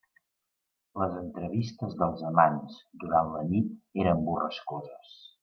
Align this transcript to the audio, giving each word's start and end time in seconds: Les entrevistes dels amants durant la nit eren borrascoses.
Les 1.01 1.11
entrevistes 1.19 1.93
dels 1.99 2.23
amants 2.31 2.81
durant 3.05 3.31
la 3.35 3.45
nit 3.53 4.03
eren 4.07 4.27
borrascoses. 4.31 5.15